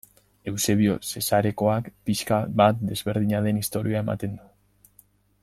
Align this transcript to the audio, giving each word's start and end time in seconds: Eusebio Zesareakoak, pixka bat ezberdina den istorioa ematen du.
Eusebio 0.51 0.95
Zesareakoak, 1.09 1.91
pixka 2.11 2.39
bat 2.63 2.83
ezberdina 2.97 3.43
den 3.49 3.61
istorioa 3.65 4.03
ematen 4.07 4.35
du. 4.41 4.51